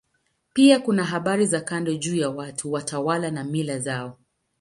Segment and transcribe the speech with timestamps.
[0.53, 4.17] Pia kuna habari za kando juu ya watu, watawala na mila zao.